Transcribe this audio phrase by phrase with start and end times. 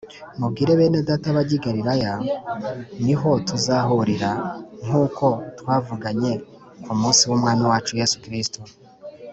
[0.39, 2.13] mubwire bene Data bajye i Galilaya
[3.05, 4.31] ni ho tuzahurira
[4.85, 5.25] nkuko
[5.59, 6.31] twavuganye
[6.83, 8.59] kumunsi wu mwami wacu yesu kristo.